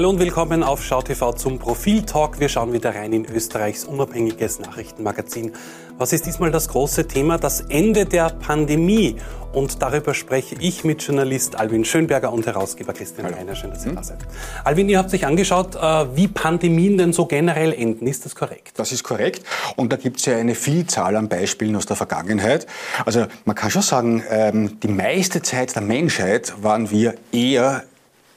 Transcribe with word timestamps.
Hallo 0.00 0.08
und 0.08 0.18
willkommen 0.18 0.62
auf 0.62 0.82
SchauTV 0.82 1.34
zum 1.34 1.58
Profil-Talk. 1.58 2.40
Wir 2.40 2.48
schauen 2.48 2.72
wieder 2.72 2.94
rein 2.94 3.12
in 3.12 3.26
Österreichs 3.26 3.84
unabhängiges 3.84 4.58
Nachrichtenmagazin. 4.58 5.52
Was 5.98 6.14
ist 6.14 6.24
diesmal 6.24 6.50
das 6.50 6.68
große 6.68 7.06
Thema? 7.06 7.36
Das 7.36 7.60
Ende 7.68 8.06
der 8.06 8.30
Pandemie. 8.30 9.16
Und 9.52 9.82
darüber 9.82 10.14
spreche 10.14 10.56
ich 10.58 10.84
mit 10.84 11.02
Journalist 11.02 11.60
Alvin 11.60 11.84
Schönberger 11.84 12.32
und 12.32 12.46
Herausgeber 12.46 12.94
Christian 12.94 13.26
Hallo. 13.26 13.36
Reiner. 13.36 13.54
Schön, 13.54 13.72
dass 13.72 13.84
ihr 13.84 13.90
hm? 13.90 13.96
da 13.96 14.02
seid. 14.02 14.20
Alvin, 14.64 14.88
ihr 14.88 14.96
habt 14.96 15.10
sich 15.10 15.26
angeschaut, 15.26 15.76
äh, 15.76 16.16
wie 16.16 16.28
Pandemien 16.28 16.96
denn 16.96 17.12
so 17.12 17.26
generell 17.26 17.74
enden. 17.74 18.06
Ist 18.06 18.24
das 18.24 18.34
korrekt? 18.34 18.78
Das 18.78 18.92
ist 18.92 19.02
korrekt. 19.02 19.44
Und 19.76 19.92
da 19.92 19.96
gibt 19.96 20.20
es 20.20 20.24
ja 20.24 20.34
eine 20.34 20.54
Vielzahl 20.54 21.14
an 21.14 21.28
Beispielen 21.28 21.76
aus 21.76 21.84
der 21.84 21.96
Vergangenheit. 21.96 22.66
Also 23.04 23.26
man 23.44 23.54
kann 23.54 23.70
schon 23.70 23.82
sagen, 23.82 24.22
ähm, 24.30 24.80
die 24.80 24.88
meiste 24.88 25.42
Zeit 25.42 25.74
der 25.74 25.82
Menschheit 25.82 26.54
waren 26.62 26.90
wir 26.90 27.16
eher 27.32 27.82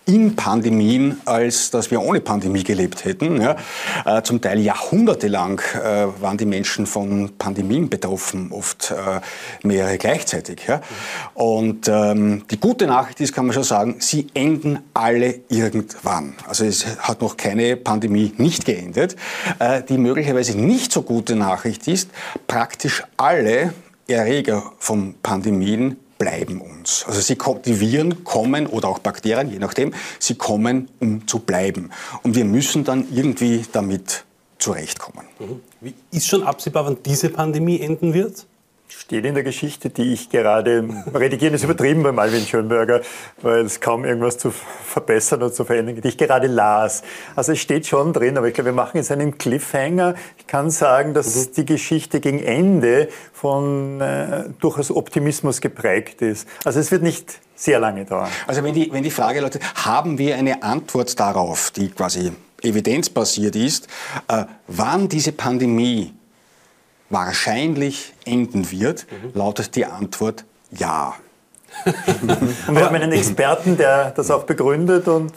in 0.05 0.35
Pandemien, 0.35 1.21
als 1.25 1.71
dass 1.71 1.89
wir 1.91 2.01
ohne 2.01 2.19
Pandemie 2.19 2.63
gelebt 2.63 3.05
hätten. 3.05 3.41
Ja. 3.41 3.55
Äh, 4.05 4.23
zum 4.23 4.41
Teil 4.41 4.59
jahrhundertelang 4.59 5.61
äh, 5.75 6.07
waren 6.21 6.37
die 6.37 6.45
Menschen 6.45 6.85
von 6.85 7.31
Pandemien 7.37 7.89
betroffen, 7.89 8.51
oft 8.51 8.91
äh, 8.91 9.21
mehrere 9.65 9.97
gleichzeitig. 9.97 10.61
Ja. 10.67 10.81
Und 11.33 11.87
ähm, 11.87 12.43
die 12.51 12.59
gute 12.59 12.87
Nachricht 12.87 13.21
ist, 13.21 13.33
kann 13.33 13.45
man 13.45 13.53
schon 13.53 13.63
sagen, 13.63 13.95
sie 13.99 14.27
enden 14.33 14.79
alle 14.93 15.39
irgendwann. 15.49 16.35
Also 16.47 16.65
es 16.65 16.85
hat 16.99 17.21
noch 17.21 17.37
keine 17.37 17.77
Pandemie 17.77 18.33
nicht 18.37 18.65
geendet. 18.65 19.15
Äh, 19.59 19.83
die 19.83 19.97
möglicherweise 19.97 20.57
nicht 20.57 20.91
so 20.91 21.01
gute 21.03 21.35
Nachricht 21.35 21.87
ist, 21.87 22.09
praktisch 22.47 23.03
alle 23.17 23.73
Erreger 24.07 24.73
von 24.79 25.15
Pandemien 25.23 25.97
bleiben 26.23 26.61
uns. 26.61 27.03
Also 27.05 27.19
sie, 27.19 27.37
die 27.65 27.81
Viren 27.81 28.23
kommen 28.23 28.65
oder 28.65 28.87
auch 28.87 28.99
Bakterien, 28.99 29.51
je 29.51 29.59
nachdem, 29.59 29.93
sie 30.19 30.35
kommen, 30.35 30.87
um 31.01 31.27
zu 31.27 31.39
bleiben. 31.39 31.91
Und 32.23 32.35
wir 32.35 32.45
müssen 32.45 32.85
dann 32.85 33.05
irgendwie 33.11 33.65
damit 33.73 34.23
zurechtkommen. 34.57 35.25
Mhm. 35.37 35.93
Ist 36.11 36.27
schon 36.27 36.43
absehbar, 36.43 36.85
wann 36.85 36.97
diese 37.03 37.27
Pandemie 37.27 37.81
enden 37.81 38.13
wird? 38.13 38.45
Steht 38.99 39.25
in 39.25 39.33
der 39.33 39.43
Geschichte, 39.43 39.89
die 39.89 40.13
ich 40.13 40.29
gerade 40.29 40.87
redigieren 41.13 41.53
ist 41.53 41.63
übertrieben 41.63 42.03
bei 42.03 42.11
Malvin 42.11 42.45
Schönberger, 42.45 43.01
weil 43.41 43.65
es 43.65 43.79
kaum 43.79 44.05
irgendwas 44.05 44.37
zu 44.37 44.51
verbessern 44.51 45.41
oder 45.41 45.51
zu 45.51 45.65
verändern 45.65 45.95
gibt, 45.95 46.05
die 46.05 46.09
ich 46.09 46.17
gerade 46.17 46.47
las. 46.47 47.03
Also 47.35 47.51
es 47.53 47.59
steht 47.59 47.87
schon 47.87 48.13
drin, 48.13 48.37
aber 48.37 48.47
ich 48.47 48.53
glaube, 48.53 48.69
wir 48.69 48.75
machen 48.75 48.97
jetzt 48.97 49.11
einen 49.11 49.37
Cliffhanger. 49.37 50.15
Ich 50.37 50.47
kann 50.47 50.69
sagen, 50.69 51.13
dass 51.13 51.35
mhm. 51.35 51.53
die 51.57 51.65
Geschichte 51.65 52.19
gegen 52.19 52.39
Ende 52.39 53.09
von 53.33 53.99
äh, 53.99 54.45
durchaus 54.59 54.91
Optimismus 54.91 55.59
geprägt 55.59 56.21
ist. 56.21 56.47
Also 56.63 56.79
es 56.79 56.91
wird 56.91 57.03
nicht 57.03 57.39
sehr 57.55 57.79
lange 57.79 58.05
dauern. 58.05 58.29
Also 58.47 58.63
wenn 58.63 58.73
die, 58.73 58.91
wenn 58.91 59.03
die 59.03 59.11
Frage 59.11 59.41
Leute, 59.41 59.59
haben 59.75 60.17
wir 60.17 60.35
eine 60.35 60.63
Antwort 60.63 61.19
darauf, 61.19 61.71
die 61.71 61.89
quasi 61.89 62.31
evidenzbasiert 62.61 63.55
ist, 63.55 63.87
äh, 64.27 64.45
wann 64.67 65.09
diese 65.09 65.31
Pandemie 65.31 66.13
wahrscheinlich 67.13 68.13
enden 68.25 68.69
wird, 68.71 69.05
mhm. 69.09 69.37
lautet 69.39 69.75
die 69.75 69.85
Antwort 69.85 70.43
ja. 70.71 71.13
und 72.67 72.75
wir 72.75 72.85
haben 72.85 72.95
einen 72.95 73.11
Experten, 73.13 73.77
der 73.77 74.11
das 74.11 74.29
auch 74.29 74.43
begründet 74.43 75.07
und 75.07 75.31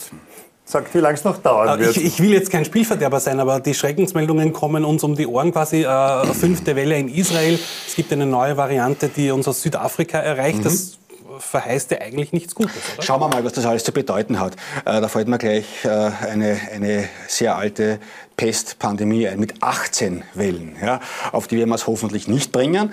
sagt, 0.66 0.94
wie 0.94 0.98
lange 0.98 1.14
es 1.14 1.24
noch 1.24 1.38
dauern 1.38 1.78
wird. 1.78 1.96
Ich, 1.96 2.04
ich, 2.04 2.20
will 2.20 2.32
jetzt 2.32 2.50
kein 2.50 2.64
Spielverderber 2.64 3.20
sein, 3.20 3.40
aber 3.40 3.60
die 3.60 3.72
Schreckensmeldungen 3.72 4.52
kommen 4.52 4.84
uns 4.84 5.02
um 5.04 5.14
die 5.14 5.26
Ohren 5.26 5.52
quasi. 5.52 5.84
Äh, 5.84 6.26
fünfte 6.34 6.76
Welle 6.76 6.98
in 6.98 7.08
Israel. 7.08 7.58
Es 7.86 7.94
gibt 7.94 8.12
eine 8.12 8.26
neue 8.26 8.56
Variante, 8.56 9.08
die 9.08 9.30
uns 9.30 9.46
aus 9.46 9.62
Südafrika 9.62 10.18
erreicht. 10.18 10.58
Mhm. 10.58 10.64
Das 10.64 10.98
verheißt 11.38 11.90
ja 11.90 11.98
eigentlich 11.98 12.32
nichts 12.32 12.54
Gutes, 12.54 12.76
oder? 12.94 13.02
Schauen 13.02 13.20
wir 13.20 13.28
mal, 13.28 13.44
was 13.44 13.52
das 13.52 13.66
alles 13.66 13.84
zu 13.84 13.92
bedeuten 13.92 14.40
hat. 14.40 14.54
Äh, 14.84 15.00
da 15.00 15.08
fällt 15.08 15.28
mir 15.28 15.38
gleich 15.38 15.84
äh, 15.84 15.88
eine, 15.88 16.58
eine 16.72 17.08
sehr 17.28 17.56
alte 17.56 17.98
Pestpandemie 18.36 19.28
ein 19.28 19.40
mit 19.40 19.62
18 19.62 20.22
Wellen, 20.34 20.76
ja, 20.82 21.00
auf 21.32 21.46
die 21.46 21.56
wir 21.56 21.74
es 21.74 21.86
hoffentlich 21.86 22.28
nicht 22.28 22.52
bringen. 22.52 22.92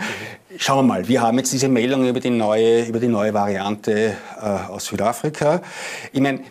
Schauen 0.58 0.78
wir 0.78 0.84
mal, 0.84 1.08
wir 1.08 1.22
haben 1.22 1.38
jetzt 1.38 1.52
diese 1.52 1.68
Meldung 1.68 2.08
über 2.08 2.20
die 2.20 2.30
neue, 2.30 2.86
über 2.86 3.00
die 3.00 3.08
neue 3.08 3.34
Variante 3.34 4.16
äh, 4.40 4.46
aus 4.46 4.86
Südafrika. 4.86 5.62
Ich 6.12 6.22
meine, 6.22 6.42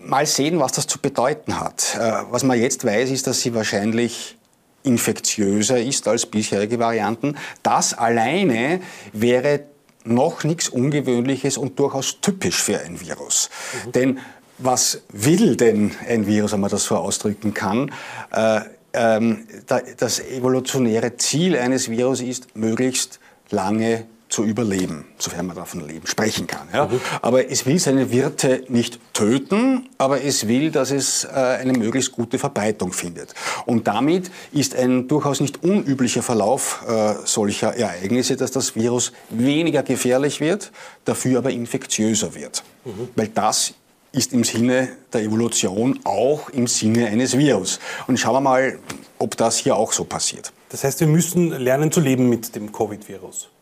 mal 0.00 0.24
sehen, 0.24 0.60
was 0.60 0.72
das 0.72 0.86
zu 0.86 1.00
bedeuten 1.00 1.58
hat. 1.58 1.98
Was 2.30 2.44
man 2.44 2.60
jetzt 2.60 2.84
weiß, 2.84 3.10
ist, 3.10 3.26
dass 3.26 3.40
sie 3.40 3.54
wahrscheinlich 3.54 4.36
infektiöser 4.84 5.80
ist 5.80 6.06
als 6.06 6.26
bisherige 6.26 6.78
Varianten. 6.78 7.36
Das 7.62 7.94
alleine 7.94 8.80
wäre 9.12 9.64
noch 10.04 10.44
nichts 10.44 10.68
Ungewöhnliches 10.68 11.58
und 11.58 11.78
durchaus 11.78 12.20
typisch 12.20 12.62
für 12.62 12.80
ein 12.80 13.00
Virus. 13.00 13.50
Mhm. 13.86 13.92
Denn 13.92 14.18
was 14.58 15.02
will 15.08 15.56
denn 15.56 15.92
ein 16.08 16.26
Virus, 16.26 16.52
wenn 16.52 16.60
man 16.60 16.70
das 16.70 16.84
so 16.84 16.96
ausdrücken 16.96 17.54
kann? 17.54 17.90
Äh, 18.30 18.60
ähm, 18.92 19.46
das 19.66 20.20
evolutionäre 20.20 21.16
Ziel 21.16 21.56
eines 21.56 21.90
Virus 21.90 22.20
ist, 22.20 22.54
möglichst 22.56 23.18
lange 23.50 24.06
zu 24.34 24.42
überleben, 24.42 25.04
sofern 25.16 25.46
man 25.46 25.54
davon 25.54 25.86
leben, 25.86 26.08
sprechen 26.08 26.48
kann. 26.48 26.66
Ja? 26.72 26.86
Mhm. 26.86 27.00
Aber 27.22 27.48
es 27.50 27.66
will 27.66 27.78
seine 27.78 28.10
Wirte 28.10 28.64
nicht 28.68 28.98
töten, 29.12 29.88
aber 29.96 30.24
es 30.24 30.48
will, 30.48 30.72
dass 30.72 30.90
es 30.90 31.22
äh, 31.22 31.28
eine 31.28 31.72
möglichst 31.72 32.10
gute 32.10 32.40
Verbreitung 32.40 32.92
findet. 32.92 33.32
Und 33.64 33.86
damit 33.86 34.32
ist 34.50 34.74
ein 34.74 35.06
durchaus 35.06 35.38
nicht 35.38 35.62
unüblicher 35.62 36.22
Verlauf 36.22 36.84
äh, 36.88 37.14
solcher 37.24 37.76
Ereignisse, 37.76 38.34
dass 38.34 38.50
das 38.50 38.74
Virus 38.74 39.12
weniger 39.30 39.84
gefährlich 39.84 40.40
wird, 40.40 40.72
dafür 41.04 41.38
aber 41.38 41.50
infektiöser 41.50 42.34
wird. 42.34 42.64
Mhm. 42.84 43.10
Weil 43.14 43.28
das 43.28 43.74
ist 44.10 44.32
im 44.32 44.42
Sinne 44.42 44.88
der 45.12 45.22
Evolution 45.22 46.00
auch 46.02 46.50
im 46.50 46.66
Sinne 46.66 47.06
eines 47.06 47.38
Virus. 47.38 47.78
Und 48.08 48.18
schauen 48.18 48.34
wir 48.34 48.40
mal, 48.40 48.78
ob 49.20 49.36
das 49.36 49.58
hier 49.58 49.76
auch 49.76 49.92
so 49.92 50.02
passiert. 50.02 50.52
Das 50.70 50.82
heißt, 50.82 50.98
wir 50.98 51.06
müssen 51.06 51.50
lernen 51.50 51.92
zu 51.92 52.00
leben 52.00 52.28
mit 52.28 52.56
dem 52.56 52.72
Covid-Virus 52.72 53.53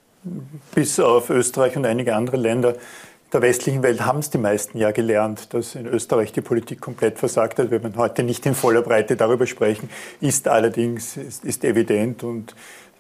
bis 0.75 1.01
auf 1.01 1.31
Österreich 1.31 1.77
und 1.77 1.87
einige 1.87 2.15
andere 2.15 2.37
Länder 2.37 2.75
der 3.33 3.41
westlichen 3.41 3.83
Welt 3.83 4.05
haben 4.05 4.19
es 4.19 4.29
die 4.29 4.39
meisten 4.39 4.77
ja 4.77 4.91
gelernt, 4.91 5.55
dass 5.55 5.75
in 5.75 5.87
Österreich 5.87 6.33
die 6.33 6.43
Politik 6.43 6.81
komplett 6.81 7.19
versagt 7.19 7.59
hat. 7.59 7.71
Wir 7.71 7.83
werden 7.83 7.97
heute 7.97 8.23
nicht 8.23 8.45
in 8.45 8.55
voller 8.55 8.83
Breite 8.83 9.17
darüber 9.17 9.47
sprechen, 9.47 9.89
ist 10.21 10.49
allerdings 10.49 11.17
ist, 11.17 11.45
ist 11.45 11.65
evident 11.65 12.25
und 12.25 12.55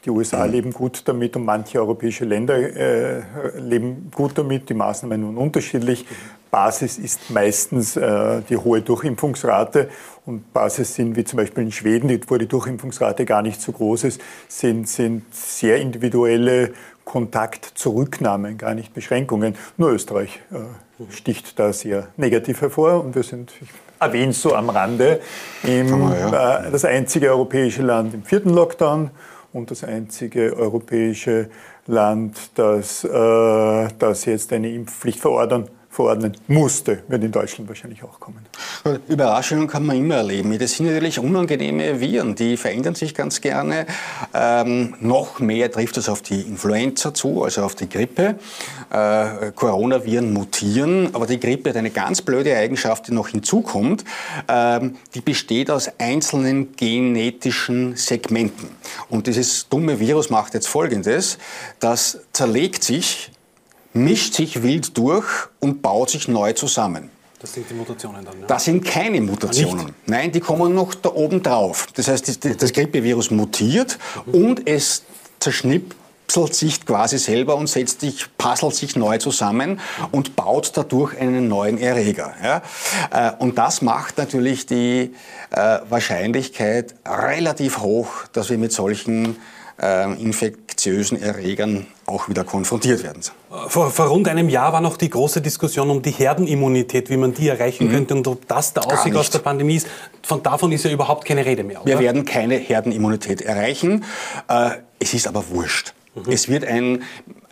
die 0.04 0.10
USA 0.10 0.46
mhm. 0.46 0.52
leben 0.52 0.72
gut 0.72 1.02
damit 1.04 1.36
und 1.36 1.44
manche 1.44 1.78
europäische 1.78 2.24
Länder 2.24 2.56
äh, 2.56 3.22
leben 3.58 4.10
gut 4.12 4.32
damit. 4.36 4.68
Die 4.68 4.74
Maßnahmen 4.74 5.20
nun 5.20 5.36
unterschiedlich. 5.36 6.06
Basis 6.50 6.98
ist 6.98 7.30
meistens 7.30 7.96
äh, 7.96 8.42
die 8.48 8.56
hohe 8.56 8.82
Durchimpfungsrate 8.82 9.88
und 10.26 10.52
Basis 10.52 10.94
sind 10.94 11.16
wie 11.16 11.24
zum 11.24 11.38
Beispiel 11.38 11.64
in 11.64 11.72
Schweden, 11.72 12.20
wo 12.26 12.36
die 12.36 12.46
Durchimpfungsrate 12.46 13.24
gar 13.24 13.42
nicht 13.42 13.60
so 13.60 13.72
groß 13.72 14.04
ist, 14.04 14.20
sind, 14.48 14.88
sind 14.88 15.34
sehr 15.34 15.78
individuelle 15.78 16.74
Kontaktzurücknahmen, 17.04 18.58
gar 18.58 18.74
nicht 18.74 18.94
Beschränkungen. 18.94 19.56
Nur 19.76 19.90
Österreich 19.90 20.40
äh, 20.52 21.12
sticht 21.12 21.58
da 21.58 21.72
sehr 21.72 22.08
negativ 22.16 22.60
hervor 22.60 23.02
und 23.04 23.14
wir 23.14 23.22
sind, 23.22 23.52
ich 23.60 23.68
erwähne 23.98 24.30
es 24.30 24.42
so 24.42 24.54
am 24.54 24.70
Rande, 24.70 25.20
im, 25.62 26.12
äh, 26.12 26.70
das 26.70 26.84
einzige 26.84 27.30
europäische 27.30 27.82
Land 27.82 28.14
im 28.14 28.22
vierten 28.22 28.50
Lockdown 28.50 29.10
und 29.52 29.70
das 29.70 29.84
einzige 29.84 30.56
europäische 30.56 31.50
Land, 31.86 32.50
das, 32.54 33.04
äh, 33.04 33.88
das 33.98 34.24
jetzt 34.24 34.52
eine 34.52 34.70
Impfpflicht 34.70 35.20
verordnen 35.20 35.68
verordnen 35.92 36.34
musste, 36.48 37.02
wird 37.08 37.22
in 37.22 37.30
Deutschland 37.30 37.68
wahrscheinlich 37.68 38.02
auch 38.02 38.18
kommen. 38.18 38.46
Überraschungen 39.08 39.68
kann 39.68 39.84
man 39.84 39.98
immer 39.98 40.16
erleben. 40.16 40.58
Das 40.58 40.72
sind 40.72 40.86
natürlich 40.86 41.18
unangenehme 41.18 42.00
Viren, 42.00 42.34
die 42.34 42.56
verändern 42.56 42.94
sich 42.94 43.14
ganz 43.14 43.42
gerne. 43.42 43.84
Ähm, 44.32 44.94
noch 45.00 45.38
mehr 45.38 45.70
trifft 45.70 45.98
es 45.98 46.08
auf 46.08 46.22
die 46.22 46.40
Influenza 46.40 47.12
zu, 47.12 47.44
also 47.44 47.62
auf 47.62 47.74
die 47.74 47.90
Grippe. 47.90 48.36
Äh, 48.90 49.52
Coronaviren 49.54 50.32
mutieren, 50.32 51.10
aber 51.12 51.26
die 51.26 51.38
Grippe 51.38 51.70
hat 51.70 51.76
eine 51.76 51.90
ganz 51.90 52.22
blöde 52.22 52.56
Eigenschaft, 52.56 53.08
die 53.08 53.12
noch 53.12 53.28
hinzukommt. 53.28 54.02
Ähm, 54.48 54.96
die 55.14 55.20
besteht 55.20 55.70
aus 55.70 55.90
einzelnen 55.98 56.74
genetischen 56.74 57.96
Segmenten. 57.96 58.70
Und 59.10 59.26
dieses 59.26 59.68
dumme 59.68 60.00
Virus 60.00 60.30
macht 60.30 60.54
jetzt 60.54 60.68
Folgendes, 60.68 61.36
das 61.80 62.20
zerlegt 62.32 62.82
sich 62.82 63.30
mischt 63.92 64.34
sich 64.34 64.62
wild 64.62 64.96
durch 64.96 65.26
und 65.60 65.82
baut 65.82 66.10
sich 66.10 66.28
neu 66.28 66.52
zusammen. 66.52 67.10
Das 67.40 67.54
sind 67.54 67.68
die 67.68 67.74
Mutationen 67.74 68.24
dann, 68.24 68.40
ja? 68.40 68.46
Das 68.46 68.64
sind 68.64 68.84
keine 68.84 69.20
Mutationen. 69.20 69.88
Ah, 69.88 69.94
Nein, 70.06 70.30
die 70.30 70.38
kommen 70.38 70.74
noch 70.74 70.94
da 70.94 71.10
oben 71.10 71.42
drauf. 71.42 71.88
Das 71.94 72.06
heißt, 72.06 72.44
das 72.62 72.72
Grippevirus 72.72 73.32
mutiert 73.32 73.98
mhm. 74.26 74.34
und 74.34 74.68
es 74.68 75.02
zerschnippt 75.40 75.96
stöpselt 76.32 76.54
sich 76.54 76.86
quasi 76.86 77.18
selber 77.18 77.56
und 77.56 77.66
setzt 77.66 78.00
sich, 78.00 78.26
puzzelt 78.38 78.74
sich 78.74 78.96
neu 78.96 79.18
zusammen 79.18 79.80
und 80.12 80.34
baut 80.34 80.72
dadurch 80.74 81.18
einen 81.18 81.48
neuen 81.48 81.78
Erreger. 81.78 82.32
Ja? 82.42 82.62
Äh, 83.10 83.32
und 83.38 83.58
das 83.58 83.82
macht 83.82 84.16
natürlich 84.18 84.64
die 84.66 85.12
äh, 85.50 85.78
Wahrscheinlichkeit 85.88 86.94
relativ 87.06 87.78
hoch, 87.80 88.08
dass 88.32 88.48
wir 88.48 88.56
mit 88.56 88.72
solchen 88.72 89.36
äh, 89.78 90.06
infektiösen 90.86 91.20
Erregern 91.20 91.86
auch 92.06 92.28
wieder 92.28 92.44
konfrontiert 92.44 93.02
werden. 93.02 93.22
Vor, 93.68 93.90
vor, 93.90 94.06
rund 94.06 94.28
einem 94.28 94.48
Jahr 94.48 94.72
war 94.72 94.80
noch 94.80 94.96
die 94.96 95.10
große 95.10 95.40
Diskussion 95.40 95.90
um 95.90 96.02
die 96.02 96.10
Herdenimmunität, 96.10 97.10
wie 97.10 97.16
man 97.16 97.34
die 97.34 97.48
erreichen 97.48 97.88
mhm. 97.88 97.92
könnte 97.92 98.14
und 98.14 98.26
ob 98.26 98.48
das 98.48 98.72
der 98.74 98.86
Ausweg 98.86 99.14
aus 99.14 99.30
der 99.30 99.38
Pandemie 99.40 99.76
ist. 99.76 99.86
Von 100.22 100.42
davon 100.42 100.72
ist 100.72 100.84
ja 100.84 100.90
überhaupt 100.90 101.24
keine 101.24 101.44
Rede 101.44 101.64
mehr. 101.64 101.82
Oder? 101.82 101.92
Wir 101.92 101.98
werden 102.00 102.24
keine 102.24 102.56
Herdenimmunität 102.56 103.42
erreichen. 103.42 104.04
Äh, 104.48 104.70
es 104.98 105.14
ist 105.14 105.26
aber 105.26 105.44
wurscht. 105.50 105.94
Mhm. 106.14 106.32
Es 106.32 106.48
wird 106.48 106.64
ein 106.64 107.02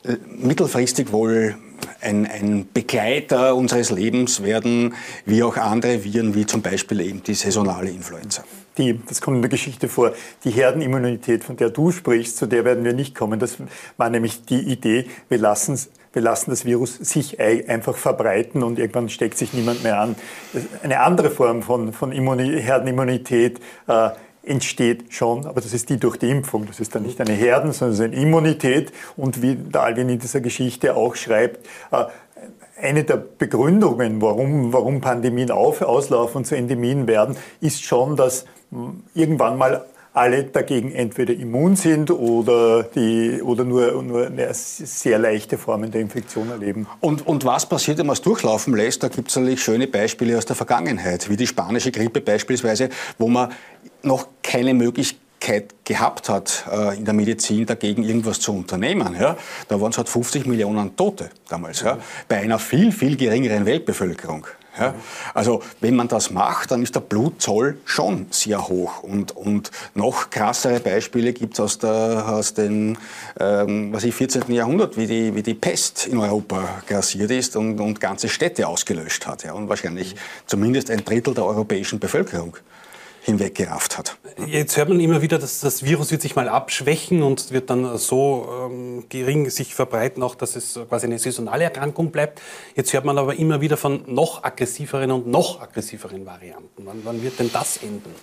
äh, 0.05 0.17
mittelfristig 0.27 1.13
wohl 1.13 1.57
ein, 2.01 2.27
ein, 2.27 2.69
Begleiter 2.73 3.55
unseres 3.55 3.91
Lebens 3.91 4.43
werden, 4.43 4.95
wie 5.25 5.43
auch 5.43 5.57
andere 5.57 6.05
Viren, 6.05 6.35
wie 6.35 6.47
zum 6.47 6.63
Beispiel 6.63 7.01
eben 7.01 7.23
die 7.23 7.35
saisonale 7.35 7.91
Influenza. 7.91 8.45
Die, 8.81 8.99
das 9.07 9.21
kommt 9.21 9.37
in 9.37 9.43
der 9.43 9.51
Geschichte 9.51 9.89
vor, 9.89 10.13
die 10.45 10.51
Herdenimmunität, 10.51 11.45
von 11.45 11.57
der 11.57 11.71
du 11.71 11.93
sprichst, 11.93 12.37
zu 12.39 12.47
der 12.47 12.65
werden 12.65 12.83
wir 12.85 12.95
nicht 12.95 13.15
kommen. 13.15 13.39
Das 13.39 13.59
war 13.97 14.11
nämlich 14.11 14.45
die 14.47 14.61
Idee, 14.61 15.07
wir 15.29 15.39
lassen 15.39 15.79
wir 16.13 16.23
lassen 16.23 16.51
das 16.51 16.65
Virus 16.65 16.97
sich 16.97 17.39
einfach 17.41 17.97
verbreiten 17.97 18.65
und 18.65 18.81
irgendwann 18.81 19.09
steckt 19.09 19.39
sich 19.39 19.53
niemand 19.53 19.85
mehr 19.85 20.01
an. 20.01 20.17
Eine 20.83 21.01
andere 21.01 21.31
Form 21.31 21.63
von, 21.63 21.93
von 21.93 22.11
Herdenimmunität 22.11 23.61
äh, 23.87 24.11
entsteht 24.43 25.13
schon, 25.13 25.47
aber 25.47 25.61
das 25.61 25.73
ist 25.73 25.91
die 25.91 25.99
durch 25.99 26.17
die 26.17 26.31
Impfung. 26.31 26.67
Das 26.67 26.81
ist 26.81 26.95
dann 26.95 27.03
nicht 27.03 27.21
eine 27.21 27.33
Herden, 27.33 27.73
sondern 27.73 27.95
es 27.95 28.01
ist 28.01 28.05
eine 28.07 28.17
Immunität. 28.17 28.93
Und 29.17 29.43
wie 29.43 29.55
der 29.55 29.83
Alvin 29.83 30.09
in 30.09 30.19
dieser 30.19 30.41
Geschichte 30.41 30.97
auch 30.97 31.15
schreibt, 31.15 31.67
äh, 31.91 32.05
eine 32.81 33.05
der 33.05 33.17
Begründungen, 33.17 34.23
warum, 34.23 34.73
warum 34.73 35.01
Pandemien 35.01 35.51
auf, 35.51 35.83
auslaufen 35.83 36.39
und 36.39 36.45
zu 36.47 36.57
Endemien 36.57 37.07
werden, 37.07 37.37
ist 37.61 37.85
schon, 37.85 38.17
dass 38.17 38.47
hm, 38.71 39.03
irgendwann 39.15 39.59
mal 39.59 39.85
alle 40.13 40.45
dagegen 40.45 40.93
entweder 40.93 41.35
immun 41.35 41.77
sind 41.77 42.11
oder, 42.11 42.83
die, 42.83 43.41
oder 43.43 43.65
nur, 43.65 44.03
nur 44.03 44.27
eine 44.27 44.49
sehr 44.53 45.19
leichte 45.19 45.57
Formen 45.57 45.91
der 45.91 46.01
Infektion 46.01 46.51
erleben. 46.51 46.87
Und, 47.01 47.27
und 47.27 47.45
was 47.45 47.67
passiert, 47.67 47.99
wenn 47.99 48.07
man 48.07 48.15
es 48.15 48.23
durchlaufen 48.23 48.75
lässt? 48.75 49.03
Da 49.03 49.09
gibt 49.09 49.29
es 49.29 49.37
natürlich 49.37 49.63
schöne 49.63 49.87
Beispiele 49.87 50.37
aus 50.37 50.47
der 50.47 50.57
Vergangenheit, 50.57 51.29
wie 51.31 51.37
die 51.37 51.47
spanische 51.47 51.93
Grippe 51.93 52.21
beispielsweise, 52.21 52.89
wo 53.19 53.29
man 53.29 53.53
noch 54.03 54.27
keine 54.43 54.75
Möglichkeit 54.75 55.75
gehabt 55.85 56.29
hat, 56.29 56.65
äh, 56.71 56.97
in 56.97 57.05
der 57.05 57.15
Medizin 57.15 57.65
dagegen 57.67 58.03
irgendwas 58.03 58.41
zu 58.41 58.53
unternehmen. 58.53 59.17
Ja? 59.19 59.37
Da 59.69 59.81
waren 59.81 59.91
es 59.91 59.99
halt 59.99 60.09
50 60.09 60.47
Millionen 60.47 60.97
Tote 60.97 61.31
damals, 61.49 61.83
ja? 61.83 61.99
bei 62.29 62.39
einer 62.39 62.59
viel, 62.59 62.91
viel 62.91 63.17
geringeren 63.17 63.65
Weltbevölkerung. 63.65 64.47
Ja? 64.79 64.95
Also 65.35 65.63
wenn 65.81 65.97
man 65.97 66.09
das 66.09 66.31
macht, 66.31 66.71
dann 66.71 66.83
ist 66.83 66.95
der 66.95 67.01
Blutzoll 67.01 67.79
schon 67.85 68.27
sehr 68.31 68.69
hoch. 68.69 69.03
Und, 69.03 69.37
und 69.37 69.71
noch 69.95 70.31
krassere 70.31 70.81
Beispiele 70.81 71.33
gibt 71.33 71.55
es 71.55 71.61
aus, 71.61 71.85
aus 71.85 72.55
dem 72.55 72.97
ähm, 73.39 73.93
was 73.93 74.05
ich, 74.05 74.15
14. 74.15 74.53
Jahrhundert, 74.53 74.97
wie 74.97 75.07
die, 75.07 75.35
wie 75.35 75.43
die 75.43 75.55
Pest 75.55 76.07
in 76.07 76.19
Europa 76.19 76.83
grassiert 76.87 77.31
ist 77.31 77.57
und, 77.57 77.81
und 77.81 78.01
ganze 78.01 78.29
Städte 78.29 78.69
ausgelöscht 78.69 79.27
hat. 79.27 79.45
Ja? 79.45 79.53
Und 79.53 79.69
wahrscheinlich 79.69 80.15
zumindest 80.47 80.91
ein 80.91 81.05
Drittel 81.05 81.35
der 81.35 81.45
europäischen 81.45 81.99
Bevölkerung 81.99 82.57
hinweggerafft 83.23 83.99
hat. 83.99 84.17
Jetzt 84.47 84.77
hört 84.77 84.89
man 84.89 85.01
immer 85.01 85.23
wieder, 85.23 85.39
dass 85.39 85.61
das 85.61 85.85
Virus 85.85 86.11
wird 86.11 86.23
sich 86.23 86.37
mal 86.37 86.49
abschwächen 86.49 87.23
und 87.23 87.53
wird 87.53 87.71
dann 87.71 87.99
so 87.99 88.49
ähm, 88.71 89.05
gering 89.09 89.51
sich 89.51 89.75
verbreiten, 89.75 90.23
auch 90.23 90.35
dass 90.35 90.57
es 90.57 90.79
quasi 90.89 91.07
eine 91.07 91.19
saisonale 91.19 91.65
Erkrankung 91.65 92.11
bleibt. 92.11 92.41
Jetzt 92.75 92.93
hört 92.93 93.05
man 93.05 93.19
aber 93.19 93.37
immer 93.37 93.61
wieder 93.61 93.77
von 93.77 94.03
noch 94.07 94.45
aggressiveren 94.45 95.11
und 95.11 95.27
noch 95.27 95.61
aggressiveren 95.61 96.25
Varianten. 96.25 96.87
Wann, 96.87 97.01
wann 97.05 97.23
wird 97.23 97.39
denn 97.39 97.51
das 97.53 97.79
enden? 97.79 98.15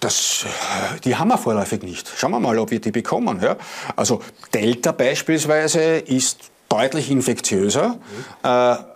Das, 0.00 0.44
äh, 0.44 1.00
die 1.00 1.16
haben 1.16 1.28
wir 1.28 1.38
vorläufig 1.38 1.82
nicht. 1.82 2.10
Schauen 2.16 2.32
wir 2.32 2.40
mal, 2.40 2.58
ob 2.58 2.70
wir 2.70 2.80
die 2.80 2.90
bekommen. 2.90 3.40
Ja? 3.40 3.56
Also 3.94 4.20
Delta 4.52 4.92
beispielsweise 4.92 5.98
ist 5.98 6.50
deutlich 6.68 7.10
infektiöser. 7.10 7.88
Mhm. 7.88 8.48
Äh, 8.48 8.91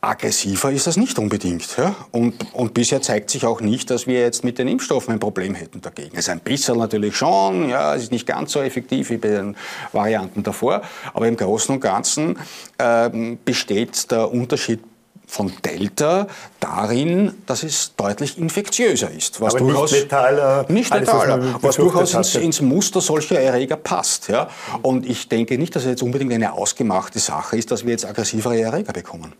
aggressiver 0.00 0.70
ist 0.70 0.86
das 0.86 0.96
nicht 0.96 1.18
unbedingt. 1.18 1.76
Ja? 1.76 1.94
Und, 2.12 2.34
und 2.52 2.74
bisher 2.74 3.02
zeigt 3.02 3.30
sich 3.30 3.44
auch 3.44 3.60
nicht, 3.60 3.90
dass 3.90 4.06
wir 4.06 4.20
jetzt 4.20 4.44
mit 4.44 4.58
den 4.58 4.68
Impfstoffen 4.68 5.12
ein 5.12 5.20
Problem 5.20 5.54
hätten 5.54 5.80
dagegen. 5.80 6.12
Es 6.12 6.26
ist 6.26 6.28
ein 6.28 6.40
bisschen 6.40 6.78
natürlich 6.78 7.16
schon, 7.16 7.68
ja, 7.68 7.94
es 7.94 8.04
ist 8.04 8.12
nicht 8.12 8.26
ganz 8.26 8.52
so 8.52 8.60
effektiv 8.60 9.10
wie 9.10 9.16
bei 9.16 9.28
den 9.28 9.56
Varianten 9.92 10.42
davor, 10.42 10.82
aber 11.12 11.26
im 11.26 11.36
Großen 11.36 11.74
und 11.74 11.80
Ganzen 11.80 12.38
ähm, 12.78 13.38
besteht 13.44 14.10
der 14.10 14.30
Unterschied 14.32 14.80
von 15.26 15.52
Delta 15.64 16.28
darin, 16.60 17.34
dass 17.46 17.64
es 17.64 17.94
deutlich 17.96 18.38
infektiöser 18.38 19.10
ist. 19.10 19.40
Was 19.40 19.56
Aber 19.56 19.64
durchaus, 19.64 19.90
nicht 19.90 20.02
letaler. 20.02 20.66
Nicht 20.68 20.94
letaler, 20.94 21.54
was, 21.54 21.62
was 21.62 21.76
durchaus 21.76 22.14
ins, 22.14 22.34
ins, 22.36 22.60
Muster 22.60 23.00
solcher 23.00 23.40
Erreger 23.40 23.76
passt. 23.76 24.28
Ja? 24.28 24.48
Und 24.82 25.04
ich 25.04 25.28
denke 25.28 25.58
nicht, 25.58 25.74
dass 25.74 25.82
es 25.82 25.90
jetzt 25.90 26.02
unbedingt 26.02 26.32
eine 26.32 26.52
ausgemachte 26.52 27.18
Sache 27.18 27.56
ist, 27.56 27.72
dass 27.72 27.84
wir 27.84 27.90
jetzt 27.90 28.06
aggressivere 28.06 28.60
Erreger 28.60 28.92
bekommen. 28.92 29.34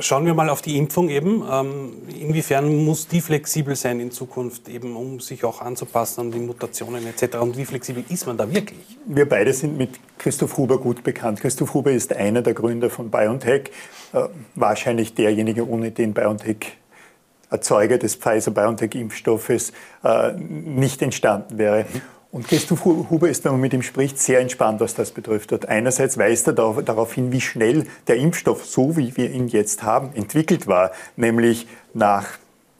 Schauen 0.00 0.26
wir 0.26 0.34
mal 0.34 0.48
auf 0.48 0.60
die 0.60 0.76
Impfung 0.76 1.08
eben. 1.08 1.44
Ähm, 1.48 1.92
inwiefern 2.08 2.84
muss 2.84 3.06
die 3.06 3.20
flexibel 3.20 3.76
sein 3.76 4.00
in 4.00 4.10
Zukunft, 4.10 4.68
eben 4.68 4.96
um 4.96 5.20
sich 5.20 5.44
auch 5.44 5.60
anzupassen 5.60 6.20
an 6.22 6.30
die 6.32 6.40
Mutationen 6.40 7.06
etc. 7.06 7.36
Und 7.36 7.56
wie 7.56 7.64
flexibel 7.64 8.04
ist 8.08 8.26
man 8.26 8.36
da 8.36 8.52
wirklich? 8.52 8.98
Wir 9.06 9.28
beide 9.28 9.52
sind 9.52 9.78
mit 9.78 9.90
Christoph 10.18 10.56
Huber 10.56 10.78
gut 10.78 11.04
bekannt. 11.04 11.40
Christoph 11.40 11.74
Huber 11.74 11.92
ist 11.92 12.12
einer 12.12 12.42
der 12.42 12.54
Gründer 12.54 12.90
von 12.90 13.08
BioNTech, 13.08 13.70
äh, 14.12 14.24
wahrscheinlich 14.56 15.14
derjenige, 15.14 15.68
ohne 15.68 15.92
den 15.92 16.12
BioNTech 16.12 16.76
Erzeuger 17.50 17.98
des 17.98 18.16
Pfizer-BioNTech-Impfstoffes 18.16 19.72
äh, 20.04 20.32
nicht 20.32 21.00
entstanden 21.02 21.56
wäre. 21.56 21.86
Und 22.30 22.46
Christoph 22.46 22.84
Huber 22.84 23.30
ist, 23.30 23.44
wenn 23.44 23.52
man 23.52 23.60
mit 23.62 23.72
ihm 23.72 23.82
spricht, 23.82 24.18
sehr 24.18 24.40
entspannt, 24.40 24.80
was 24.80 24.94
das 24.94 25.12
betrifft. 25.12 25.52
Und 25.52 25.66
einerseits 25.66 26.18
weist 26.18 26.46
er 26.46 26.52
darauf 26.52 27.12
hin, 27.14 27.32
wie 27.32 27.40
schnell 27.40 27.86
der 28.06 28.16
Impfstoff, 28.16 28.66
so 28.66 28.98
wie 28.98 29.16
wir 29.16 29.30
ihn 29.30 29.48
jetzt 29.48 29.82
haben, 29.82 30.14
entwickelt 30.14 30.66
war. 30.66 30.90
Nämlich 31.16 31.66
nach 31.94 32.26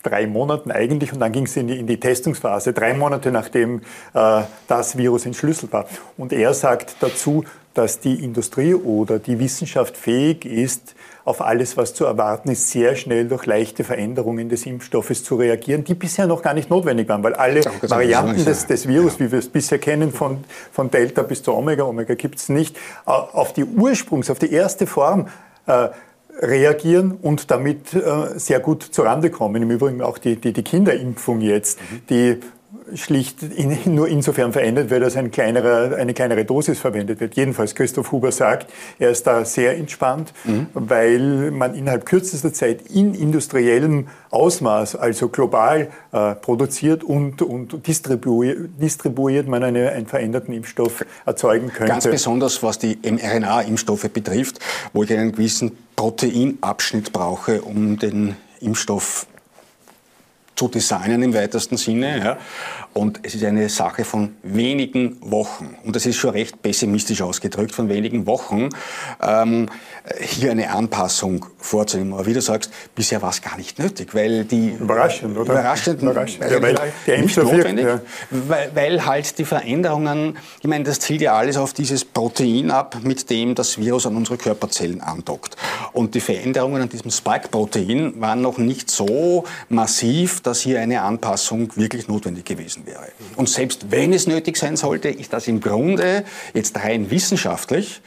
drei 0.03 0.27
Monaten 0.27 0.71
eigentlich 0.71 1.13
und 1.13 1.21
dann 1.21 1.33
ging 1.33 1.45
es 1.45 1.57
in, 1.57 1.69
in 1.69 1.87
die, 1.87 1.99
Testungsphase, 1.99 2.73
drei 2.73 2.95
Monate 2.95 3.33
nachdem 3.33 3.83
äh, 4.15 4.43
das 4.67 4.97
Virus 4.97 5.27
entschlüsselt 5.27 5.73
war. 5.73 5.87
Und 6.17 6.33
er 6.33 6.55
sagt 6.55 6.97
dazu, 7.01 7.45
dass 7.75 8.01
die 8.01 8.23
Industrie 8.25 8.75
oder 8.75 9.19
die 9.19 9.39
Wissenschaft 9.39 9.97
fähig 9.97 10.45
ist, 10.45 10.95
auf 11.29 11.43
alles, 11.43 11.77
was 11.77 11.93
zu 11.93 12.07
erwarten 12.07 12.51
ist, 12.51 12.71
sehr 12.71 12.97
schnell 12.97 13.29
durch 13.29 13.45
leichte 13.45 13.85
Veränderungen 13.85 14.49
des 14.49 14.65
Impfstoffes 14.65 15.23
zu 15.23 15.37
reagieren, 15.37 15.85
die 15.85 15.95
bisher 15.95 16.27
noch 16.27 16.43
gar 16.43 16.55
nicht 16.55 16.71
notwendig 16.71 17.07
waren, 17.09 17.23
weil 17.23 17.35
alle 17.35 17.63
Varianten 17.83 18.45
des, 18.47 18.67
des 18.67 18.89
Virus, 18.89 19.21
wie 19.21 19.31
wir 19.31 19.39
es 19.39 19.49
bisher 19.49 19.79
kennen, 19.79 20.11
von, 20.11 20.45
von 20.73 20.91
Delta 20.91 21.23
bis 21.23 21.43
zu 21.43 21.53
Omega, 21.53 21.85
Omega 21.85 22.15
gibt 22.15 22.39
es 22.39 22.49
nicht, 22.49 22.77
auf 23.05 23.53
die 23.53 23.65
Ursprungs-, 23.65 24.31
auf 24.31 24.39
die 24.39 24.51
erste 24.51 24.87
Form 24.87 25.29
äh, 25.67 25.89
reagieren 26.41 27.19
und 27.21 27.51
damit 27.51 27.93
äh, 27.93 28.39
sehr 28.39 28.61
gut 28.61 28.83
zurande 28.83 29.29
kommen. 29.31 29.63
Im 29.63 29.71
Übrigen 29.71 30.01
auch 30.01 30.17
die, 30.17 30.37
die, 30.37 30.55
die 30.55 30.63
Kinderimpfung 30.65 31.43
jetzt, 31.43 31.79
mhm. 31.81 32.01
die 32.09 32.41
schlicht 32.95 33.43
in, 33.43 33.77
nur 33.95 34.09
insofern 34.09 34.53
verändert 34.53 34.91
wird, 34.91 35.03
dass 35.03 35.17
ein 35.17 35.31
kleinerer, 35.31 35.97
eine 35.97 36.13
kleinere 36.15 36.45
Dosis 36.45 36.79
verwendet 36.79 37.21
wird. 37.21 37.35
Jedenfalls, 37.35 37.75
Christoph 37.75 38.13
Huber 38.13 38.31
sagt, 38.31 38.71
er 38.99 39.11
ist 39.11 39.27
da 39.27 39.45
sehr 39.45 39.77
entspannt, 39.77 40.33
mhm. 40.45 40.67
weil 40.75 41.51
man 41.51 41.75
innerhalb 41.75 42.05
kürzester 42.05 42.53
Zeit 42.53 42.83
in 42.91 43.15
industriellem 43.15 44.09
Ausmaß, 44.31 44.97
also 44.97 45.29
global 45.29 45.89
äh, 46.13 46.35
produziert 46.35 47.05
und, 47.05 47.41
und 47.41 47.87
distribuiert, 47.87 48.71
distribuiert 48.81 49.49
man 49.49 49.63
eine, 49.63 49.91
einen 49.91 50.07
veränderten 50.07 50.53
Impfstoff 50.53 51.05
erzeugen 51.25 51.69
könnte. 51.69 51.93
Ganz 51.93 52.07
besonders 52.07 52.63
was 52.63 52.79
die 52.79 52.99
mRNA-Impfstoffe 53.03 54.11
betrifft, 54.11 54.59
wo 54.93 55.03
ich 55.03 55.13
einen 55.13 55.33
gewissen 55.33 55.73
Proteinabschnitt 55.97 57.13
brauche, 57.13 57.63
um 57.63 57.99
den 57.99 58.37
Impfstoff 58.61 59.27
zu 60.59 60.67
designen 60.67 61.23
im 61.23 61.35
weitesten 61.35 61.77
Sinne. 61.77 62.19
Ja. 62.19 62.37
Und 62.93 63.21
es 63.23 63.37
ist 63.37 63.45
eine 63.45 63.69
Sache 63.69 64.03
von 64.05 64.35
wenigen 64.43 65.19
Wochen, 65.21 65.77
und 65.85 65.95
das 65.95 66.05
ist 66.05 66.17
schon 66.17 66.31
recht 66.31 66.61
pessimistisch 66.63 67.23
ausgedrückt, 67.23 67.73
von 67.73 67.89
wenigen 67.89 68.27
Wochen, 68.27 68.71
ähm, 69.23 69.69
hier 70.21 70.51
eine 70.51 70.71
Anpassung 70.71 71.47
vorzunehmen. 71.59 72.15
Aber 72.15 72.27
wie 72.27 72.33
du 72.33 72.41
sagst, 72.41 72.73
bisher 72.97 73.23
war 73.23 73.31
es 73.31 73.41
gar 73.41 73.57
nicht 73.57 73.79
nötig, 73.79 74.15
weil 74.17 74.45
die... 74.45 74.71
Überraschend, 74.71 75.37
oder? 75.39 75.53
Überraschend, 75.53 76.03
überraschend. 76.03 76.51
Ja, 76.51 76.61
weil 76.61 76.77
der 77.07 77.23
nicht 77.23 77.37
notwendig, 77.37 77.87
ja. 77.87 78.01
weil, 78.31 78.71
weil 78.75 79.07
halt 79.07 79.39
die 79.39 79.45
Veränderungen, 79.45 80.37
ich 80.61 80.67
meine, 80.67 80.83
das 80.83 80.99
zielt 80.99 81.21
ja 81.21 81.35
alles 81.35 81.57
auf 81.57 81.75
dieses 81.75 82.05
Protein 82.05 82.73
ab, 82.73 82.97
mit 83.05 83.31
dem 83.31 83.55
das 83.55 83.79
Virus 83.79 84.07
an 84.07 84.17
unsere 84.17 84.39
Körperzellen 84.39 85.03
andockt. 85.03 85.57
Und 85.93 86.17
die 86.17 86.21
Veränderungen 86.21 86.83
an 86.83 86.89
diesem 86.89 87.13
Spike-Protein 87.13 88.21
waren 88.21 88.41
noch 88.41 88.59
nicht 88.59 88.91
so 88.91 89.45
massiv, 89.69 90.41
dass 90.49 90.61
hier 90.61 90.81
eine 90.81 91.03
Anpassung 91.03 91.77
wirklich 91.77 92.09
notwendig 92.09 92.47
gewesen 92.47 92.87
wäre. 92.87 93.09
Und 93.37 93.49
selbst 93.49 93.91
wenn 93.91 94.13
es 94.13 94.27
nötig 94.27 94.57
sein 94.57 94.77
sollte, 94.77 95.11
ist 95.11 95.33
das 95.33 95.47
im 95.47 95.61
Grunde 95.61 96.25
jetzt 96.55 96.77
rein 96.77 97.11
wissenschaftlich 97.11 98.01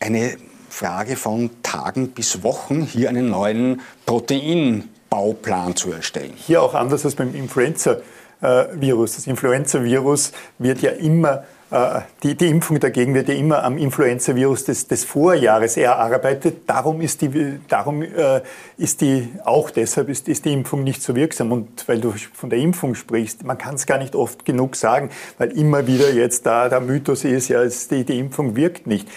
eine 0.00 0.36
Frage 0.68 1.16
von 1.16 1.50
Tagen 1.62 2.08
bis 2.08 2.42
Wochen, 2.42 2.82
hier 2.82 3.08
einen 3.08 3.30
neuen 3.30 3.80
Proteinbauplan 4.04 5.76
zu 5.76 5.92
erstellen. 5.92 6.32
Hier 6.36 6.60
auch 6.60 6.74
anders 6.74 7.04
als 7.04 7.14
beim 7.14 7.34
Influenza-Virus. 7.34 9.14
Das 9.14 9.26
Influenza-Virus 9.26 10.32
wird 10.58 10.82
ja 10.82 10.90
immer 10.90 11.44
die, 12.22 12.36
die, 12.36 12.46
Impfung 12.46 12.78
dagegen 12.78 13.12
wird 13.14 13.28
ja 13.28 13.34
immer 13.34 13.64
am 13.64 13.76
Influenza-Virus 13.76 14.66
des, 14.66 14.86
des, 14.86 15.04
Vorjahres 15.04 15.76
erarbeitet. 15.76 16.58
Darum 16.68 17.00
ist 17.00 17.22
die, 17.22 17.58
darum 17.66 18.02
äh, 18.02 18.42
ist 18.76 19.00
die 19.00 19.28
auch 19.44 19.70
deshalb 19.70 20.08
ist, 20.08 20.28
ist, 20.28 20.44
die 20.44 20.52
Impfung 20.52 20.84
nicht 20.84 21.02
so 21.02 21.16
wirksam. 21.16 21.50
Und 21.50 21.88
weil 21.88 22.00
du 22.00 22.14
von 22.34 22.50
der 22.50 22.60
Impfung 22.60 22.94
sprichst, 22.94 23.42
man 23.44 23.58
kann 23.58 23.74
es 23.74 23.86
gar 23.86 23.98
nicht 23.98 24.14
oft 24.14 24.44
genug 24.44 24.76
sagen, 24.76 25.10
weil 25.38 25.50
immer 25.58 25.88
wieder 25.88 26.12
jetzt 26.12 26.46
da 26.46 26.68
der 26.68 26.80
Mythos 26.80 27.24
ist, 27.24 27.48
ja, 27.48 27.64
die, 27.64 28.04
die 28.04 28.18
Impfung 28.20 28.54
wirkt 28.54 28.86
nicht. 28.86 29.08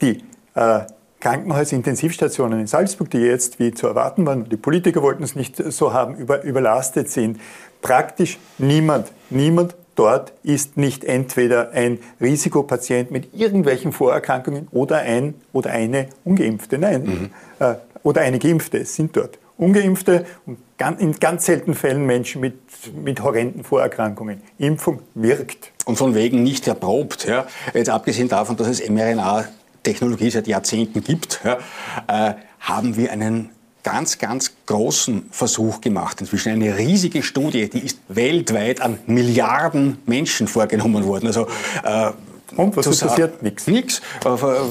Die 0.00 0.24
äh, 0.54 0.80
Krankenhausintensivstationen 1.20 2.60
in 2.60 2.66
Salzburg, 2.66 3.10
die 3.10 3.18
jetzt, 3.18 3.58
wie 3.58 3.72
zu 3.72 3.86
erwarten 3.86 4.24
waren, 4.24 4.48
die 4.48 4.56
Politiker 4.56 5.02
wollten 5.02 5.22
es 5.22 5.36
nicht 5.36 5.56
so 5.70 5.92
haben, 5.92 6.16
über, 6.16 6.42
überlastet 6.44 7.10
sind. 7.10 7.38
Praktisch 7.82 8.38
niemand, 8.56 9.12
niemand 9.28 9.74
dort 10.00 10.32
ist 10.42 10.78
nicht 10.78 11.04
entweder 11.04 11.72
ein 11.72 11.98
Risikopatient 12.22 13.10
mit 13.10 13.34
irgendwelchen 13.34 13.92
Vorerkrankungen 13.92 14.66
oder 14.70 14.96
ein 15.00 15.34
oder 15.52 15.70
eine 15.70 16.08
ungeimpfte. 16.24 16.78
Nein, 16.78 17.02
mhm. 17.02 17.30
äh, 17.58 17.74
oder 18.02 18.22
eine 18.22 18.38
geimpfte 18.38 18.82
sind 18.86 19.14
dort. 19.14 19.38
Ungeimpfte 19.58 20.24
und 20.46 20.56
in 21.00 21.12
ganz 21.20 21.44
seltenen 21.44 21.74
Fällen 21.74 22.06
Menschen 22.06 22.40
mit, 22.40 22.54
mit 22.96 23.22
horrenden 23.22 23.62
Vorerkrankungen. 23.62 24.40
Impfung 24.56 25.00
wirkt. 25.14 25.70
Und 25.84 25.96
von 25.96 26.14
wegen 26.14 26.42
nicht 26.42 26.66
erprobt. 26.66 27.26
Ja. 27.26 27.46
Jetzt 27.74 27.90
abgesehen 27.90 28.30
davon, 28.30 28.56
dass 28.56 28.68
es 28.68 28.88
mRNA-Technologie 28.88 30.30
seit 30.30 30.46
Jahrzehnten 30.46 31.04
gibt, 31.04 31.42
ja, 31.44 31.58
äh, 32.06 32.34
haben 32.60 32.96
wir 32.96 33.12
einen 33.12 33.50
ganz, 33.82 34.18
ganz 34.18 34.52
großen 34.66 35.28
Versuch 35.30 35.80
gemacht. 35.80 36.20
Inzwischen 36.20 36.52
eine 36.52 36.76
riesige 36.76 37.22
Studie, 37.22 37.68
die 37.68 37.80
ist 37.80 37.98
weltweit 38.08 38.80
an 38.80 38.98
Milliarden 39.06 39.98
Menschen 40.06 40.48
vorgenommen 40.48 41.04
worden. 41.04 41.26
Also 41.26 41.46
äh, 41.84 42.12
und 42.56 42.76
was 42.76 42.86
ist 42.86 43.00
passiert? 43.00 43.42
Nichts. 43.42 43.66
Nichts. 43.66 44.02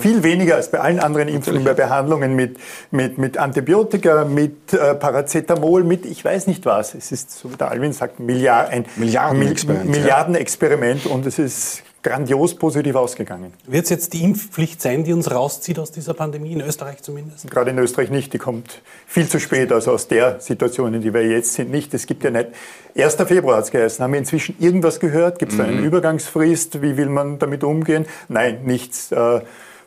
Viel 0.02 0.24
weniger 0.24 0.56
als 0.56 0.72
bei 0.72 0.80
allen 0.80 1.00
anderen 1.00 1.28
Impfungen, 1.28 1.64
bei 1.64 1.74
Behandlungen 1.74 2.36
mit, 2.36 2.58
mit, 2.92 3.18
mit 3.18 3.38
Antibiotika, 3.38 4.26
mit 4.26 4.74
äh, 4.74 4.96
Paracetamol, 4.96 5.84
mit 5.84 6.06
ich 6.06 6.24
weiß 6.24 6.48
nicht 6.48 6.66
was. 6.66 6.94
Es 6.94 7.12
ist, 7.12 7.32
so 7.32 7.52
wie 7.52 7.56
der 7.56 7.72
Alvin 7.72 7.94
sagt, 7.94 8.20
Milliard, 8.20 8.72
ein 8.72 8.86
Milliardenexperiment. 8.98 9.90
Milliardenexperiment 9.90 11.06
und 11.06 11.26
es 11.26 11.40
ist 11.40 11.84
grandios 12.02 12.56
positiv 12.56 12.96
ausgegangen. 12.96 13.54
Wird 13.68 13.84
es 13.84 13.90
jetzt 13.90 14.14
die 14.14 14.24
Impfpflicht 14.24 14.82
sein, 14.82 15.04
die 15.04 15.14
uns 15.14 15.32
rauszieht 15.32 15.80
aus 15.80 15.92
dieser 15.92 16.14
Pandemie, 16.14 16.54
in 16.54 16.62
Österreich 16.62 17.02
zumindest? 17.02 17.50
Gerade 17.50 17.72
in 17.72 17.78
Österreich 17.78 18.10
nicht, 18.10 18.34
die 18.34 18.38
kommt 18.38 18.82
viel 19.06 19.28
zu 19.28 19.40
spät, 19.40 19.72
also 19.72 19.92
aus 19.92 20.08
der 20.08 20.40
Situation, 20.40 20.94
in 20.94 21.02
der 21.02 21.14
wir 21.14 21.28
jetzt 21.28 21.54
sind, 21.54 21.72
nicht. 21.72 21.94
Es 21.94 22.08
gibt 22.08 22.24
ja 22.24 22.32
nicht, 22.32 22.50
1. 22.98 23.16
Februar 23.16 23.58
hat 23.58 23.66
es 23.66 23.72
geheißen, 23.72 24.04
haben 24.04 24.14
wir 24.14 24.20
inzwischen 24.20 24.56
irgendwas 24.60 25.00
gehört? 25.00 25.40
Gibt 25.40 25.52
es 25.52 25.58
da 25.58 25.66
eine 25.66 25.74
mhm. 25.74 25.86
Übergangsfrist? 25.86 26.82
Wie 26.82 26.98
will 26.98 27.10
man 27.10 27.40
damit 27.40 27.64
umgehen? 27.64 28.06
Nein, 28.28 28.62
nichts. 28.64 29.12
Äh, 29.12 29.42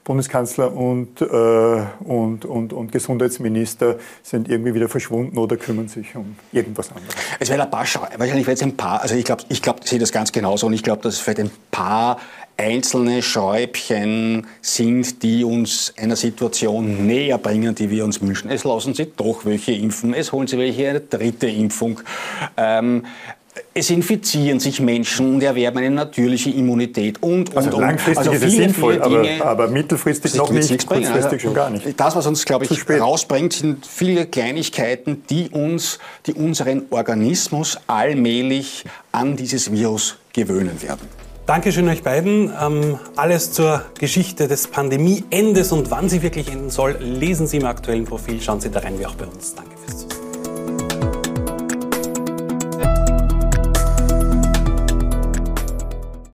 Bundeskanzler 0.05 0.75
und, 0.75 1.21
äh, 1.21 1.25
und, 1.25 2.45
und, 2.45 2.73
und 2.73 2.91
Gesundheitsminister 2.91 3.97
sind 4.23 4.49
irgendwie 4.49 4.75
wieder 4.75 4.89
verschwunden 4.89 5.39
oder 5.39 5.57
kümmern 5.57 5.89
sich 5.89 6.17
um 6.17 6.37
irgendwas 6.51 6.91
anderes. 6.91 7.15
Es 7.39 7.49
werden 7.49 7.63
ein 7.63 7.71
paar, 7.71 7.87
wahrscheinlich 8.17 8.47
wird 8.47 8.57
es 8.57 8.63
ein 8.63 8.77
paar, 8.77 9.01
also 9.01 9.15
ich 9.15 9.25
glaube, 9.25 9.45
ich, 9.49 9.63
glaub, 9.63 9.87
sehe 9.87 10.01
das 10.01 10.11
ganz 10.11 10.33
genauso 10.33 10.67
und 10.67 10.73
ich 10.73 10.83
glaube, 10.83 11.03
dass 11.03 11.15
es 11.15 11.21
vielleicht 11.21 11.41
ein 11.41 11.51
paar 11.71 12.19
einzelne 12.57 13.23
Schräubchen 13.23 14.47
sind, 14.61 15.23
die 15.23 15.45
uns 15.45 15.95
einer 15.97 16.17
Situation 16.17 17.07
näher 17.07 17.39
bringen, 17.39 17.75
die 17.75 17.91
wir 17.91 18.05
uns 18.05 18.21
wünschen. 18.21 18.51
Es 18.51 18.65
lassen 18.65 18.95
Sie 18.95 19.11
doch 19.17 19.45
welche 19.45 19.73
impfen, 19.73 20.15
es 20.15 20.33
holen 20.33 20.47
Sie 20.47 20.59
welche 20.59 20.91
eine 20.91 21.01
dritte 21.01 21.49
Impfung. 21.49 22.01
Ähm, 22.57 23.05
es 23.75 23.91
infizieren 23.91 24.61
sich 24.61 24.81
Menschen 24.81 25.35
und 25.35 25.43
erwerben 25.43 25.79
eine 25.79 25.91
natürliche 25.91 26.51
Immunität 26.51 27.23
und, 27.23 27.51
und, 27.51 27.57
also 27.57 27.81
langfristig 27.81 28.19
also 28.19 28.33
ist 28.33 28.43
es 28.43 28.53
sinnvoll, 28.53 29.01
aber, 29.03 29.27
aber, 29.45 29.69
mittelfristig 29.69 30.35
noch 30.35 30.51
nicht, 30.51 30.87
kurzfristig 30.87 31.25
also, 31.25 31.39
schon 31.39 31.55
gar 31.55 31.71
nicht. 31.71 31.99
Das, 31.99 32.17
was 32.17 32.27
uns, 32.27 32.45
glaube 32.45 32.65
ich, 32.65 32.89
rausbringt, 32.89 33.53
sind 33.53 33.87
viele 33.87 34.27
Kleinigkeiten, 34.27 35.25
die 35.29 35.51
uns, 35.51 35.99
die 36.27 36.35
unseren 36.35 36.85
Organismus 36.91 37.79
allmählich 37.87 38.85
an 39.11 39.37
dieses 39.37 39.71
Virus 39.71 40.17
gewöhnen 40.33 40.81
werden. 40.83 41.07
Dankeschön 41.47 41.89
euch 41.89 42.03
beiden. 42.03 42.53
Ähm, 42.59 42.99
alles 43.17 43.53
zur 43.53 43.85
Geschichte 43.99 44.49
des 44.49 44.69
Pandemieendes 44.69 45.73
und 45.73 45.91
wann 45.91 46.09
sie 46.09 46.23
wirklich 46.23 46.51
enden 46.51 46.71
soll, 46.71 46.97
lesen 47.01 47.47
Sie 47.47 47.57
im 47.57 47.67
aktuellen 47.67 48.05
Profil. 48.05 48.41
Schauen 48.41 48.61
Sie 48.61 48.71
da 48.71 48.81
rein, 48.81 48.99
wie 48.99 49.07
auch 49.07 49.17
bei 49.17 49.27
uns. 49.27 49.55
Danke 49.55 49.73
fürs 49.85 49.99
Zusehen. 49.99 50.12